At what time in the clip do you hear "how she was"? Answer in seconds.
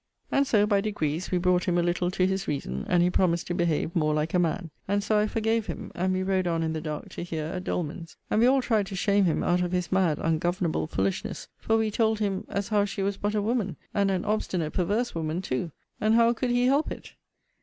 12.69-13.17